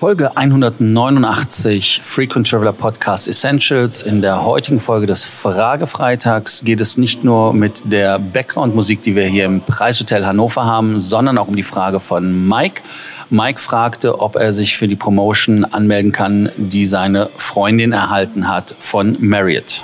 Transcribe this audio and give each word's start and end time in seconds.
Folge 0.00 0.34
189 0.34 2.00
Frequent 2.02 2.48
Traveler 2.48 2.72
Podcast 2.72 3.28
Essentials. 3.28 4.02
In 4.02 4.22
der 4.22 4.46
heutigen 4.46 4.80
Folge 4.80 5.06
des 5.06 5.24
Fragefreitags 5.24 6.64
geht 6.64 6.80
es 6.80 6.96
nicht 6.96 7.22
nur 7.22 7.52
mit 7.52 7.82
der 7.84 8.18
Background-Musik, 8.18 9.02
die 9.02 9.14
wir 9.14 9.26
hier 9.26 9.44
im 9.44 9.60
Preishotel 9.60 10.24
Hannover 10.24 10.64
haben, 10.64 11.00
sondern 11.00 11.36
auch 11.36 11.48
um 11.48 11.54
die 11.54 11.62
Frage 11.62 12.00
von 12.00 12.48
Mike. 12.48 12.80
Mike 13.30 13.60
fragte, 13.60 14.20
ob 14.20 14.34
er 14.34 14.52
sich 14.52 14.76
für 14.76 14.88
die 14.88 14.96
Promotion 14.96 15.64
anmelden 15.64 16.10
kann, 16.10 16.50
die 16.56 16.86
seine 16.86 17.30
Freundin 17.36 17.92
erhalten 17.92 18.48
hat 18.48 18.74
von 18.80 19.16
Marriott. 19.20 19.80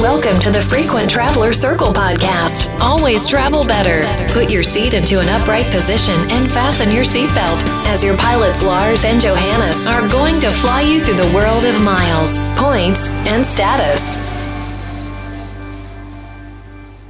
Welcome 0.00 0.40
to 0.40 0.50
the 0.50 0.62
Frequent 0.62 1.10
Traveler 1.10 1.52
Circle 1.52 1.92
podcast. 1.92 2.70
Always 2.80 3.26
travel 3.26 3.64
better. 3.64 4.06
Put 4.32 4.50
your 4.50 4.64
seat 4.64 4.94
into 4.94 5.20
an 5.20 5.28
upright 5.28 5.70
position 5.70 6.18
and 6.30 6.50
fasten 6.50 6.90
your 6.90 7.04
seatbelt 7.04 7.62
as 7.86 8.02
your 8.02 8.16
pilots 8.16 8.62
Lars 8.62 9.04
and 9.04 9.20
Johannes 9.20 9.86
are 9.86 10.08
going 10.08 10.40
to 10.40 10.50
fly 10.50 10.80
you 10.80 11.00
through 11.00 11.22
the 11.22 11.32
world 11.34 11.64
of 11.66 11.80
miles, 11.82 12.38
points, 12.56 13.10
and 13.28 13.44
status. 13.44 14.35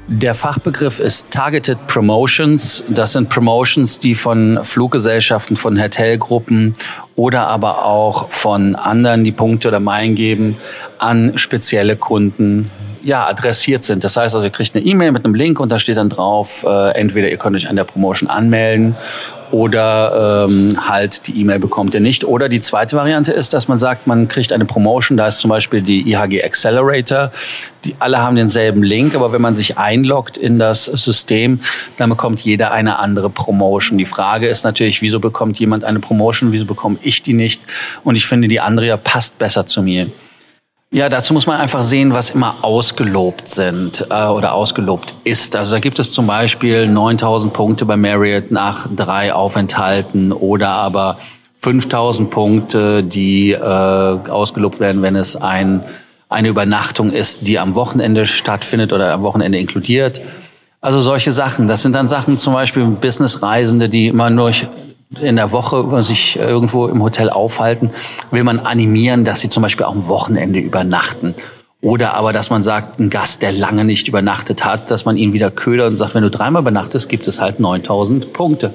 Der 0.09 0.37
Fachbegriff 0.37 1.01
ist 1.01 1.33
Targeted 1.33 1.85
Promotions. 1.89 2.85
Das 2.89 3.13
sind 3.13 3.29
Promotions, 3.29 3.99
die 3.99 4.15
von 4.15 4.61
Fluggesellschaften, 4.63 5.57
von 5.57 5.83
Hotelgruppen 5.83 6.75
oder 7.17 7.49
aber 7.49 7.85
auch 7.85 8.31
von 8.31 8.77
anderen, 8.77 9.25
die 9.25 9.33
Punkte 9.33 9.67
oder 9.67 9.81
Meilen 9.81 10.15
geben, 10.15 10.59
an 10.99 11.37
spezielle 11.37 11.97
Kunden 11.97 12.71
ja, 13.07 13.25
adressiert 13.25 13.85
sind. 13.85 14.03
Das 14.03 14.17
heißt 14.17 14.35
also, 14.35 14.45
ihr 14.45 14.51
kriegt 14.51 14.75
eine 14.75 14.85
E-Mail 14.85 15.13
mit 15.13 15.25
einem 15.25 15.35
Link 15.35 15.61
und 15.61 15.71
da 15.71 15.79
steht 15.79 15.97
dann 15.97 16.09
drauf, 16.09 16.65
äh, 16.67 16.91
entweder 16.99 17.31
ihr 17.31 17.37
könnt 17.37 17.55
euch 17.55 17.69
an 17.69 17.77
der 17.77 17.85
Promotion 17.85 18.29
anmelden 18.29 18.97
oder 19.53 20.47
ähm, 20.49 20.77
halt 20.89 21.29
die 21.29 21.41
E-Mail 21.41 21.61
bekommt 21.61 21.95
ihr 21.95 22.01
nicht. 22.01 22.25
Oder 22.25 22.49
die 22.49 22.61
zweite 22.61 22.97
Variante 22.97 23.31
ist, 23.31 23.53
dass 23.53 23.69
man 23.69 23.79
sagt, 23.79 24.09
man 24.09 24.27
kriegt 24.27 24.53
eine 24.53 24.65
Promotion, 24.65 25.17
da 25.17 25.29
ist 25.29 25.39
zum 25.39 25.51
Beispiel 25.51 25.83
die 25.83 26.11
IHG 26.11 26.43
Accelerator. 26.43 27.31
Die 27.85 27.95
alle 28.01 28.19
haben 28.19 28.35
denselben 28.35 28.83
Link, 28.83 29.15
aber 29.15 29.31
wenn 29.31 29.41
man 29.41 29.55
sich 29.55 29.79
einloggt 29.79 30.37
in 30.37 30.59
das 30.59 30.87
System, 30.87 31.61
dann 31.99 32.11
bekommt 32.11 32.41
jeder 32.41 32.73
eine 32.73 32.99
andere 32.99 33.31
Promotion. 33.31 33.99
Die 33.99 34.05
Frage 34.05 34.49
ist 34.49 34.65
natürlich, 34.65 35.01
wieso 35.01 35.21
bekommt 35.21 35.61
jemand 35.61 35.85
eine 35.85 36.01
Promotion, 36.01 36.51
wieso 36.51 36.65
bekomme 36.65 36.99
ich 37.03 37.23
die 37.23 37.35
nicht? 37.35 37.63
Und 38.03 38.17
ich 38.17 38.27
finde, 38.27 38.49
die 38.49 38.59
andere 38.59 38.99
passt 38.99 39.39
besser 39.39 39.65
zu 39.65 39.81
mir. 39.81 40.09
Ja, 40.93 41.09
dazu 41.09 41.35
muss 41.35 41.47
man 41.47 41.61
einfach 41.61 41.83
sehen, 41.83 42.13
was 42.15 42.31
immer 42.31 42.55
ausgelobt 42.63 43.49
sind 43.49 44.07
äh, 44.09 44.27
oder 44.29 44.55
ausgelobt 44.55 45.15
ist. 45.25 45.57
Also 45.57 45.75
da 45.75 45.81
gibt 45.81 45.99
es 45.99 46.13
zum 46.13 46.29
Beispiel 46.29 46.87
9000 46.87 47.53
Punkte 47.53 47.85
bei 47.85 47.97
Marriott 47.97 48.53
nach 48.53 48.87
drei 48.95 49.35
Aufenthalten 49.35 50.33
oder 50.33 50.69
aber 50.69 51.19
5000 51.59 52.31
Punkte, 52.31 53.03
die 53.03 53.51
äh, 53.51 53.59
ausgelobt 53.59 54.79
werden, 54.79 55.03
wenn 55.03 55.17
es 55.17 55.35
ein, 55.35 55.81
eine 56.29 56.49
Übernachtung 56.49 57.11
ist, 57.11 57.49
die 57.49 57.59
am 57.59 57.75
Wochenende 57.75 58.25
stattfindet 58.25 58.93
oder 58.93 59.13
am 59.13 59.23
Wochenende 59.23 59.59
inkludiert. 59.59 60.23
Also 60.81 61.01
solche 61.01 61.33
Sachen. 61.33 61.67
Das 61.67 61.83
sind 61.83 61.97
dann 61.97 62.07
Sachen 62.07 62.39
zum 62.39 62.53
Beispiel 62.55 62.85
Businessreisende, 62.85 63.89
die 63.89 64.07
immer 64.07 64.31
nur 64.31 64.53
in 65.21 65.37
der 65.37 65.53
Woche 65.53 66.03
sich 66.03 66.37
irgendwo 66.37 66.87
im 66.89 67.03
Hotel 67.03 67.31
aufhalten, 67.31 67.91
will 68.31 68.45
man 68.45 68.59
animieren, 68.59 69.25
dass 69.25 69.41
sie 69.41 69.49
zum 69.49 69.63
Beispiel 69.63 69.87
auch 69.87 69.93
am 69.93 70.09
Wochenende 70.09 70.59
übernachten. 70.59 71.35
Oder 71.81 72.15
aber, 72.15 72.33
dass 72.33 72.51
man 72.51 72.63
sagt, 72.63 72.99
ein 72.99 73.11
Gast, 73.11 73.43
der 73.43 73.53
lange 73.53 73.85
nicht 73.85 74.09
übernachtet 74.09 74.65
hat, 74.65 74.91
dass 74.91 75.05
man 75.05 75.17
ihn 75.17 75.33
wieder 75.33 75.51
ködert 75.51 75.91
und 75.91 75.97
sagt, 75.97 76.15
wenn 76.15 76.23
du 76.23 76.31
dreimal 76.31 76.63
übernachtest, 76.63 77.09
gibt 77.09 77.29
es 77.29 77.41
halt 77.41 77.61
9000 77.61 78.33
Punkte. 78.33 78.75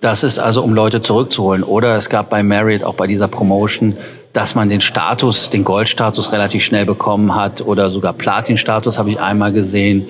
Das 0.00 0.24
ist 0.24 0.38
also, 0.38 0.62
um 0.62 0.74
Leute 0.74 1.00
zurückzuholen. 1.00 1.62
Oder 1.62 1.94
es 1.94 2.08
gab 2.08 2.28
bei 2.28 2.42
Marriott 2.42 2.82
auch 2.82 2.94
bei 2.94 3.06
dieser 3.06 3.28
Promotion, 3.28 3.96
dass 4.32 4.54
man 4.54 4.68
den 4.68 4.80
Status, 4.80 5.50
den 5.50 5.62
Goldstatus 5.62 6.32
relativ 6.32 6.64
schnell 6.64 6.84
bekommen 6.84 7.34
hat 7.34 7.60
oder 7.62 7.88
sogar 7.90 8.12
Platin-Status 8.12 8.98
habe 8.98 9.10
ich 9.10 9.20
einmal 9.20 9.52
gesehen 9.52 10.08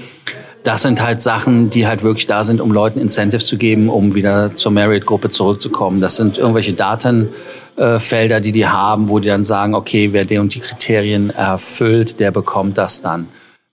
das 0.65 0.83
sind 0.83 1.03
halt 1.03 1.21
Sachen, 1.21 1.71
die 1.71 1.87
halt 1.87 2.03
wirklich 2.03 2.27
da 2.27 2.45
sind, 2.45 2.61
um 2.61 2.73
Leuten 2.73 3.01
Incentives 3.01 3.47
zu 3.47 3.57
geben, 3.57 3.89
um 3.89 4.15
wieder 4.15 4.55
zur 4.55 4.73
Marriott-Gruppe 4.73 5.31
zurückzukommen. 5.31 6.01
Das 6.01 6.17
sind 6.17 6.39
irgendwelche 6.39 6.73
Datenfelder, 6.73 8.41
die 8.41 8.53
die 8.53 8.67
haben, 8.67 9.09
wo 9.09 9.19
die 9.19 9.29
dann 9.29 9.43
sagen, 9.43 9.75
okay, 9.75 10.13
wer 10.13 10.25
der 10.25 10.41
und 10.41 10.55
die 10.55 10.61
Kriterien 10.61 11.31
erfüllt, 11.31 12.21
der 12.21 12.31
bekommt 12.31 12.79
das 12.79 13.03
dann. 13.03 13.29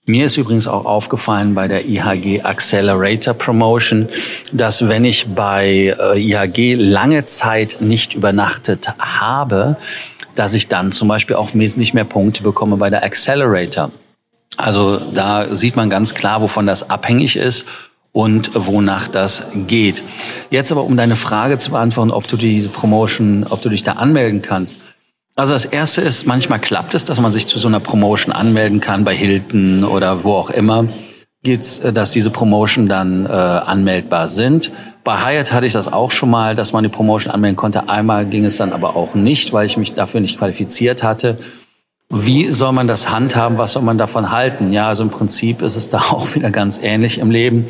Mir 0.06 0.24
ist 0.24 0.36
übrigens 0.36 0.66
auch 0.66 0.86
aufgefallen 0.86 1.54
bei 1.54 1.68
der 1.68 1.86
IHG 1.86 2.42
Accelerator 2.42 3.34
Promotion, 3.34 4.08
dass 4.50 4.88
wenn 4.88 5.04
ich 5.04 5.28
bei 5.28 5.96
äh, 5.96 6.18
IHG 6.18 6.74
lange 6.74 7.26
Zeit 7.26 7.76
nicht 7.80 8.14
übernachtet 8.14 8.88
habe, 8.98 9.76
dass 10.34 10.54
ich 10.54 10.66
dann 10.66 10.90
zum 10.90 11.06
Beispiel 11.06 11.36
auch 11.36 11.54
wesentlich 11.54 11.94
mehr 11.94 12.04
Punkte 12.04 12.42
bekomme 12.42 12.76
bei 12.76 12.90
der 12.90 13.04
Accelerator. 13.04 13.92
Also 14.56 14.98
da 15.14 15.54
sieht 15.54 15.76
man 15.76 15.90
ganz 15.90 16.14
klar, 16.14 16.42
wovon 16.42 16.66
das 16.66 16.90
abhängig 16.90 17.36
ist 17.36 17.66
und 18.12 18.50
wonach 18.54 19.08
das 19.08 19.46
geht. 19.66 20.02
Jetzt 20.50 20.72
aber, 20.72 20.84
um 20.84 20.96
deine 20.96 21.16
Frage 21.16 21.58
zu 21.58 21.70
beantworten, 21.70 22.10
ob 22.10 22.26
du 22.26 22.36
diese 22.36 22.68
Promotion, 22.68 23.46
ob 23.48 23.62
du 23.62 23.68
dich 23.68 23.82
da 23.82 23.92
anmelden 23.92 24.42
kannst. 24.42 24.80
Also 25.36 25.52
das 25.52 25.64
erste 25.64 26.02
ist, 26.02 26.26
manchmal 26.26 26.58
klappt 26.58 26.94
es, 26.94 27.04
dass 27.04 27.20
man 27.20 27.32
sich 27.32 27.46
zu 27.46 27.58
so 27.58 27.68
einer 27.68 27.80
Promotion 27.80 28.34
anmelden 28.34 28.80
kann 28.80 29.04
bei 29.04 29.14
Hilton 29.14 29.84
oder 29.84 30.24
wo 30.24 30.34
auch 30.34 30.50
immer. 30.50 30.86
Geht's, 31.42 31.78
äh, 31.78 31.92
dass 31.92 32.10
diese 32.10 32.30
Promotion 32.30 32.88
dann 32.88 33.24
äh, 33.24 33.28
anmeldbar 33.30 34.28
sind. 34.28 34.70
Bei 35.02 35.24
Hyatt 35.24 35.52
hatte 35.52 35.64
ich 35.64 35.72
das 35.72 35.90
auch 35.90 36.10
schon 36.10 36.28
mal, 36.28 36.54
dass 36.54 36.74
man 36.74 36.82
die 36.82 36.90
Promotion 36.90 37.32
anmelden 37.32 37.56
konnte. 37.56 37.88
Einmal 37.88 38.26
ging 38.26 38.44
es 38.44 38.58
dann 38.58 38.72
aber 38.74 38.96
auch 38.96 39.14
nicht, 39.14 39.52
weil 39.54 39.64
ich 39.64 39.78
mich 39.78 39.94
dafür 39.94 40.20
nicht 40.20 40.36
qualifiziert 40.36 41.02
hatte. 41.02 41.38
Wie 42.12 42.50
soll 42.50 42.72
man 42.72 42.88
das 42.88 43.10
handhaben? 43.10 43.56
Was 43.56 43.72
soll 43.72 43.82
man 43.82 43.96
davon 43.96 44.32
halten? 44.32 44.72
Ja, 44.72 44.88
also 44.88 45.04
im 45.04 45.10
Prinzip 45.10 45.62
ist 45.62 45.76
es 45.76 45.88
da 45.88 45.98
auch 46.10 46.34
wieder 46.34 46.50
ganz 46.50 46.80
ähnlich 46.82 47.18
im 47.18 47.30
Leben. 47.30 47.66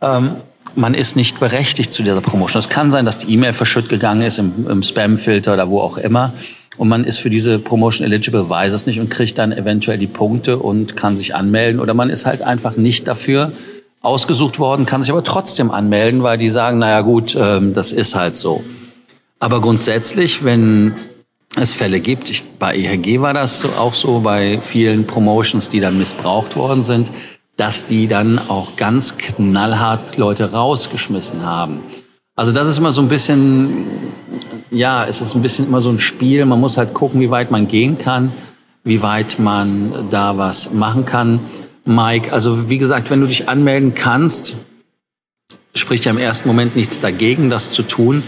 Ähm, 0.00 0.36
man 0.74 0.94
ist 0.94 1.16
nicht 1.16 1.40
berechtigt 1.40 1.92
zu 1.92 2.02
dieser 2.02 2.20
Promotion. 2.20 2.60
Es 2.60 2.68
kann 2.68 2.90
sein, 2.90 3.04
dass 3.04 3.18
die 3.18 3.32
E-Mail 3.34 3.52
verschütt 3.52 3.88
gegangen 3.88 4.22
ist 4.22 4.38
im, 4.38 4.66
im 4.68 4.82
Spam-Filter 4.82 5.52
oder 5.52 5.68
wo 5.68 5.80
auch 5.80 5.98
immer. 5.98 6.32
Und 6.78 6.88
man 6.88 7.04
ist 7.04 7.18
für 7.18 7.28
diese 7.28 7.58
Promotion 7.58 8.06
eligible, 8.06 8.48
weiß 8.48 8.72
es 8.72 8.86
nicht 8.86 8.98
und 8.98 9.10
kriegt 9.10 9.36
dann 9.36 9.52
eventuell 9.52 9.98
die 9.98 10.06
Punkte 10.06 10.58
und 10.58 10.96
kann 10.96 11.16
sich 11.16 11.34
anmelden. 11.34 11.80
Oder 11.80 11.92
man 11.92 12.08
ist 12.08 12.24
halt 12.24 12.40
einfach 12.40 12.76
nicht 12.76 13.06
dafür 13.08 13.52
ausgesucht 14.00 14.58
worden, 14.58 14.86
kann 14.86 15.02
sich 15.02 15.10
aber 15.10 15.24
trotzdem 15.24 15.70
anmelden, 15.70 16.22
weil 16.22 16.38
die 16.38 16.48
sagen, 16.48 16.78
naja 16.78 17.02
gut, 17.02 17.36
ähm, 17.38 17.74
das 17.74 17.92
ist 17.92 18.14
halt 18.14 18.36
so. 18.36 18.64
Aber 19.38 19.60
grundsätzlich, 19.60 20.44
wenn 20.44 20.94
es 21.56 21.72
Fälle 21.74 22.00
gibt. 22.00 22.30
Ich, 22.30 22.44
bei 22.58 22.76
EHG 22.76 23.20
war 23.20 23.34
das 23.34 23.60
so, 23.60 23.68
auch 23.70 23.94
so, 23.94 24.20
bei 24.20 24.58
vielen 24.58 25.06
Promotions, 25.06 25.68
die 25.68 25.80
dann 25.80 25.98
missbraucht 25.98 26.56
worden 26.56 26.82
sind, 26.82 27.10
dass 27.56 27.86
die 27.86 28.06
dann 28.06 28.38
auch 28.38 28.76
ganz 28.76 29.18
knallhart 29.18 30.16
Leute 30.16 30.52
rausgeschmissen 30.52 31.44
haben. 31.44 31.80
Also 32.34 32.52
das 32.52 32.66
ist 32.66 32.78
immer 32.78 32.92
so 32.92 33.02
ein 33.02 33.08
bisschen, 33.08 33.86
ja, 34.70 35.04
es 35.06 35.20
ist 35.20 35.34
ein 35.34 35.42
bisschen 35.42 35.66
immer 35.66 35.82
so 35.82 35.90
ein 35.90 35.98
Spiel. 35.98 36.44
Man 36.46 36.60
muss 36.60 36.78
halt 36.78 36.94
gucken, 36.94 37.20
wie 37.20 37.30
weit 37.30 37.50
man 37.50 37.68
gehen 37.68 37.98
kann, 37.98 38.32
wie 38.84 39.02
weit 39.02 39.38
man 39.38 39.92
da 40.10 40.38
was 40.38 40.72
machen 40.72 41.04
kann. 41.04 41.40
Mike, 41.84 42.32
also 42.32 42.70
wie 42.70 42.78
gesagt, 42.78 43.10
wenn 43.10 43.20
du 43.20 43.26
dich 43.26 43.48
anmelden 43.48 43.94
kannst, 43.94 44.56
spricht 45.74 46.04
ja 46.04 46.12
im 46.12 46.18
ersten 46.18 46.48
Moment 46.48 46.74
nichts 46.74 47.00
dagegen, 47.00 47.50
das 47.50 47.70
zu 47.70 47.82
tun. 47.82 48.22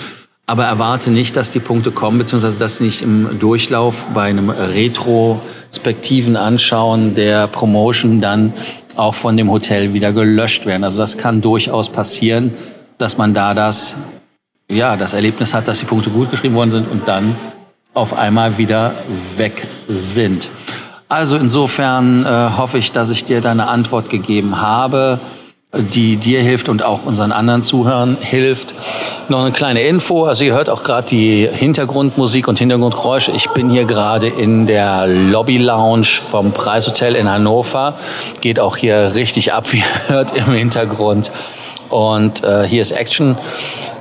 Aber 0.46 0.64
erwarte 0.64 1.10
nicht, 1.10 1.36
dass 1.36 1.50
die 1.50 1.60
Punkte 1.60 1.90
kommen, 1.90 2.18
beziehungsweise 2.18 2.58
dass 2.58 2.80
nicht 2.80 3.00
im 3.00 3.38
Durchlauf 3.38 4.06
bei 4.12 4.24
einem 4.24 4.50
retrospektiven 4.50 6.36
Anschauen 6.36 7.14
der 7.14 7.46
Promotion 7.46 8.20
dann 8.20 8.52
auch 8.94 9.14
von 9.14 9.38
dem 9.38 9.50
Hotel 9.50 9.94
wieder 9.94 10.12
gelöscht 10.12 10.66
werden. 10.66 10.84
Also 10.84 10.98
das 10.98 11.16
kann 11.16 11.40
durchaus 11.40 11.88
passieren, 11.88 12.52
dass 12.98 13.16
man 13.16 13.32
da 13.32 13.54
das, 13.54 13.96
ja, 14.70 14.96
das 14.96 15.14
Erlebnis 15.14 15.54
hat, 15.54 15.66
dass 15.66 15.78
die 15.78 15.86
Punkte 15.86 16.10
gut 16.10 16.30
geschrieben 16.30 16.54
worden 16.54 16.72
sind 16.72 16.90
und 16.90 17.08
dann 17.08 17.36
auf 17.94 18.16
einmal 18.16 18.58
wieder 18.58 18.94
weg 19.36 19.66
sind. 19.88 20.50
Also 21.08 21.36
insofern 21.38 22.26
äh, 22.26 22.50
hoffe 22.56 22.76
ich, 22.76 22.92
dass 22.92 23.08
ich 23.08 23.24
dir 23.24 23.40
deine 23.40 23.68
Antwort 23.68 24.10
gegeben 24.10 24.60
habe 24.60 25.20
die 25.76 26.16
dir 26.16 26.42
hilft 26.42 26.68
und 26.68 26.82
auch 26.82 27.04
unseren 27.04 27.32
anderen 27.32 27.62
Zuhörern 27.62 28.16
hilft. 28.20 28.74
Noch 29.28 29.40
eine 29.40 29.52
kleine 29.52 29.82
Info, 29.82 30.24
also 30.24 30.44
ihr 30.44 30.54
hört 30.54 30.68
auch 30.68 30.82
gerade 30.82 31.08
die 31.08 31.48
Hintergrundmusik 31.50 32.48
und 32.48 32.58
Hintergrundgeräusche. 32.58 33.32
Ich 33.32 33.48
bin 33.50 33.70
hier 33.70 33.84
gerade 33.84 34.28
in 34.28 34.66
der 34.66 35.06
Lobby 35.06 35.58
Lounge 35.58 36.06
vom 36.06 36.52
Preishotel 36.52 37.14
in 37.16 37.30
Hannover. 37.30 37.94
Geht 38.40 38.60
auch 38.60 38.76
hier 38.76 39.12
richtig 39.14 39.52
ab, 39.52 39.64
wie 39.72 39.78
ihr 39.78 40.08
hört 40.08 40.36
im 40.36 40.52
Hintergrund. 40.52 41.32
Und 41.90 42.42
äh, 42.42 42.64
hier 42.64 42.82
ist 42.82 42.92
Action. 42.92 43.36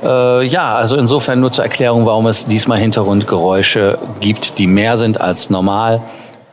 Äh, 0.03 0.45
ja, 0.47 0.75
also 0.75 0.95
insofern 0.95 1.39
nur 1.39 1.51
zur 1.51 1.63
Erklärung, 1.63 2.05
warum 2.05 2.27
es 2.27 2.43
diesmal 2.45 2.79
Hintergrundgeräusche 2.79 3.99
gibt, 4.19 4.57
die 4.57 4.67
mehr 4.67 4.97
sind 4.97 5.21
als 5.21 5.49
normal. 5.49 6.01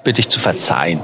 Bitte 0.03 0.21
ich 0.21 0.29
zu 0.29 0.41
verzeihen. 0.41 1.01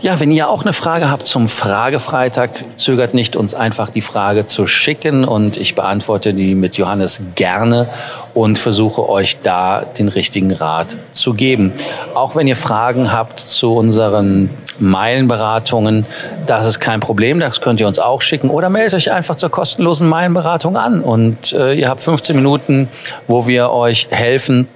Ja, 0.00 0.18
wenn 0.18 0.32
ihr 0.32 0.48
auch 0.48 0.62
eine 0.62 0.72
Frage 0.72 1.10
habt 1.10 1.26
zum 1.26 1.48
Fragefreitag, 1.48 2.50
zögert 2.76 3.14
nicht, 3.14 3.36
uns 3.36 3.54
einfach 3.54 3.90
die 3.90 4.00
Frage 4.00 4.46
zu 4.46 4.66
schicken 4.66 5.24
und 5.24 5.56
ich 5.56 5.74
beantworte 5.74 6.34
die 6.34 6.54
mit 6.54 6.76
Johannes 6.76 7.22
gerne 7.34 7.88
und 8.34 8.58
versuche 8.58 9.08
euch 9.08 9.38
da 9.42 9.84
den 9.84 10.08
richtigen 10.08 10.52
Rat 10.52 10.96
zu 11.12 11.34
geben. 11.34 11.72
Auch 12.14 12.34
wenn 12.34 12.48
ihr 12.48 12.56
Fragen 12.56 13.12
habt 13.12 13.38
zu 13.38 13.74
unseren 13.74 14.50
Meilenberatungen, 14.80 16.04
das 16.46 16.66
ist 16.66 16.80
kein 16.80 16.98
Problem, 16.98 17.38
das 17.38 17.60
könnt 17.60 17.78
ihr 17.78 17.86
uns 17.86 18.00
auch 18.00 18.22
schicken 18.22 18.50
oder 18.50 18.70
meldet 18.70 18.94
euch 18.94 19.12
einfach 19.12 19.36
zur 19.36 19.50
kostenlosen 19.50 20.08
Meilenberatung 20.08 20.76
an 20.76 21.02
und 21.02 21.52
äh, 21.52 21.74
ihr 21.74 21.88
habt 21.88 22.02
15 22.02 22.34
Minuten, 22.34 22.88
wo 23.28 23.46
wir 23.46 23.70
euch 23.70 24.08
helfen, 24.10 24.66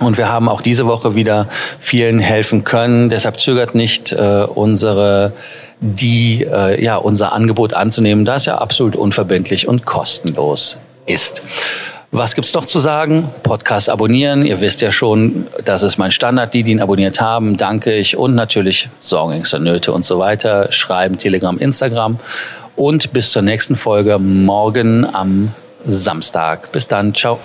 und 0.00 0.16
wir 0.16 0.28
haben 0.28 0.48
auch 0.48 0.60
diese 0.60 0.86
Woche 0.86 1.14
wieder 1.14 1.46
vielen 1.78 2.18
helfen 2.18 2.64
können. 2.64 3.08
Deshalb 3.08 3.38
zögert 3.38 3.74
nicht 3.74 4.12
äh, 4.12 4.44
unsere 4.52 5.32
die 5.80 6.44
äh, 6.44 6.82
ja 6.82 6.96
unser 6.96 7.32
Angebot 7.32 7.74
anzunehmen, 7.74 8.24
das 8.24 8.46
ja 8.46 8.58
absolut 8.58 8.96
unverbindlich 8.96 9.68
und 9.68 9.84
kostenlos 9.84 10.80
ist. 11.06 11.42
Was 12.10 12.34
gibt's 12.34 12.54
noch 12.54 12.64
zu 12.64 12.78
sagen? 12.78 13.28
Podcast 13.42 13.88
abonnieren. 13.88 14.46
Ihr 14.46 14.60
wisst 14.60 14.80
ja 14.80 14.92
schon, 14.92 15.48
das 15.64 15.82
ist 15.82 15.98
mein 15.98 16.12
Standard. 16.12 16.54
Die, 16.54 16.62
die 16.62 16.70
ihn 16.70 16.80
abonniert 16.80 17.20
haben, 17.20 17.56
danke 17.56 17.92
ich. 17.92 18.16
Und 18.16 18.36
natürlich 18.36 18.88
Sorgen, 19.00 19.32
Ängste, 19.32 19.58
Nöte 19.58 19.92
und 19.92 20.04
so 20.04 20.20
weiter. 20.20 20.70
Schreiben, 20.70 21.18
Telegram, 21.18 21.58
Instagram. 21.58 22.20
Und 22.76 23.12
bis 23.12 23.32
zur 23.32 23.42
nächsten 23.42 23.74
Folge 23.74 24.20
morgen 24.20 25.04
am 25.04 25.52
Samstag. 25.86 26.70
Bis 26.72 26.86
dann, 26.86 27.12
ciao. 27.12 27.38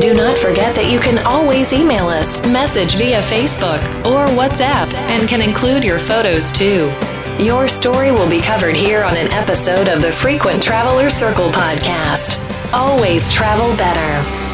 Do 0.00 0.14
not 0.14 0.36
forget 0.36 0.74
that 0.74 0.90
you 0.90 0.98
can 0.98 1.18
always 1.26 1.72
email 1.72 2.08
us, 2.08 2.40
message 2.46 2.94
via 2.96 3.20
Facebook 3.22 3.80
or 4.04 4.26
WhatsApp, 4.36 4.92
and 5.08 5.28
can 5.28 5.40
include 5.40 5.84
your 5.84 5.98
photos 5.98 6.50
too. 6.52 6.90
Your 7.38 7.68
story 7.68 8.10
will 8.10 8.28
be 8.28 8.40
covered 8.40 8.76
here 8.76 9.02
on 9.04 9.16
an 9.16 9.30
episode 9.32 9.88
of 9.88 10.02
the 10.02 10.10
Frequent 10.10 10.62
Traveler 10.62 11.10
Circle 11.10 11.50
podcast. 11.50 12.40
Always 12.72 13.30
travel 13.30 13.76
better. 13.76 14.45